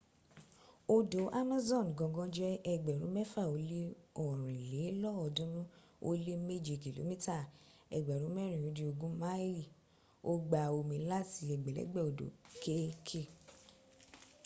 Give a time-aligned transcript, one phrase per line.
[0.95, 3.81] odò amazon gangan jẹ́ ẹgbẹ̀rún mẹ́fà ó lé
[4.25, 5.69] ọ̀rìn lé lọ́ọ̀dúnrún
[6.07, 7.35] ó lè méje kìlómítà
[7.95, 9.65] ẹgbẹ̀rún mẹ́rin ó dín ogún máìlì.
[10.29, 12.27] ó gba omi láti ẹgbẹ̀lẹ́gbẹ̀ odò
[12.61, 13.21] kéèké